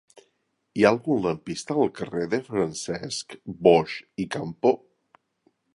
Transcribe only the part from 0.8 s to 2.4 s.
ha algun lampista al carrer